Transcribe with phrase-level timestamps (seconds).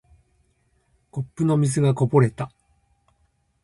[1.11, 2.51] コップの水がこぼれた。